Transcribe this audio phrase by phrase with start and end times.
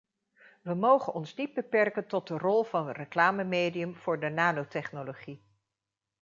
[0.61, 5.43] We mogen ons niet beperken tot de rol van reclamemedium voor de nanotechnologie.